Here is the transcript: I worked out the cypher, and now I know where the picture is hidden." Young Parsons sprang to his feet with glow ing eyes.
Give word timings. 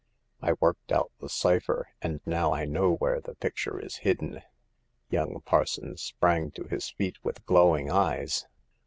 I 0.41 0.53
worked 0.53 0.91
out 0.91 1.11
the 1.19 1.29
cypher, 1.29 1.89
and 2.01 2.21
now 2.25 2.53
I 2.53 2.65
know 2.65 2.95
where 2.95 3.21
the 3.21 3.35
picture 3.35 3.79
is 3.79 3.97
hidden." 3.97 4.41
Young 5.11 5.41
Parsons 5.41 6.01
sprang 6.01 6.49
to 6.53 6.63
his 6.63 6.89
feet 6.89 7.23
with 7.23 7.45
glow 7.45 7.77
ing 7.77 7.91
eyes. 7.91 8.47